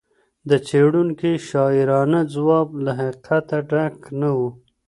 د 0.49 0.51
څېړونکي 0.67 1.31
شاعرانه 1.49 2.19
ځواب 2.33 2.67
له 2.83 2.91
حقیقته 3.01 3.57
ډک 3.71 3.95
نه 4.19 4.29
و. 4.37 4.39